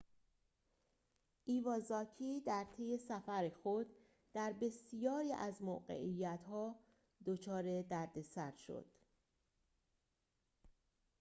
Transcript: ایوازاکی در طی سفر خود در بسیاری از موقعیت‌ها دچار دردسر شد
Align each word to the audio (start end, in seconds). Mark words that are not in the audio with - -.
ایوازاکی 1.45 2.41
در 2.41 2.65
طی 2.77 2.97
سفر 2.97 3.49
خود 3.63 3.87
در 4.33 4.53
بسیاری 4.61 5.33
از 5.33 5.61
موقعیت‌ها 5.61 6.75
دچار 7.25 7.81
دردسر 7.81 8.51
شد 8.55 8.85